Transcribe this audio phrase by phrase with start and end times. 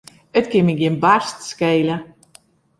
[0.39, 1.95] It kin my gjin barst skele.